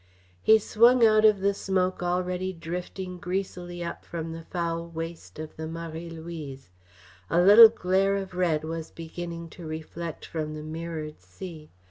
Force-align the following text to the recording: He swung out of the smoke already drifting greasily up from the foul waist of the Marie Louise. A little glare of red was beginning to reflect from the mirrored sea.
He 0.41 0.57
swung 0.57 1.05
out 1.05 1.25
of 1.25 1.41
the 1.41 1.53
smoke 1.53 2.01
already 2.01 2.53
drifting 2.53 3.19
greasily 3.19 3.83
up 3.83 4.03
from 4.03 4.31
the 4.31 4.45
foul 4.45 4.87
waist 4.87 5.37
of 5.37 5.55
the 5.57 5.67
Marie 5.67 6.09
Louise. 6.09 6.69
A 7.29 7.39
little 7.39 7.69
glare 7.69 8.15
of 8.15 8.33
red 8.33 8.63
was 8.63 8.89
beginning 8.89 9.47
to 9.51 9.67
reflect 9.67 10.25
from 10.25 10.55
the 10.55 10.63
mirrored 10.63 11.19
sea. 11.21 11.69